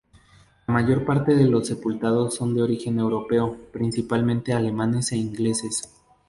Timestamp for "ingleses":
5.17-5.93